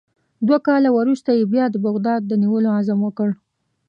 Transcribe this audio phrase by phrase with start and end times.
[0.47, 3.29] دوه کاله وروسته یې بیا د بغداد د نیولو عزم وکړ.